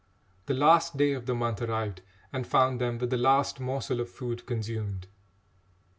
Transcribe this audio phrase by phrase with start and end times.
[0.47, 2.01] The last day of the month arrived
[2.33, 5.05] and found them with the last morsel of food consumed.